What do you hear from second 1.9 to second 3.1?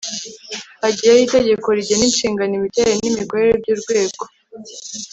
inshingano, imiterere